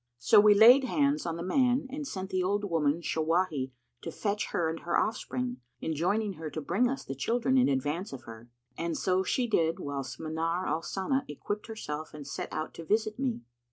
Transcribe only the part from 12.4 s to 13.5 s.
out to visit me.